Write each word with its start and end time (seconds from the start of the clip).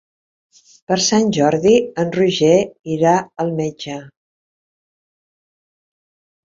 Per 0.91 0.95
Sant 1.07 1.27
Jordi 1.37 1.75
en 2.05 2.13
Roger 2.17 2.55
irà 2.97 3.13
al 3.45 3.55
metge. 3.61 4.01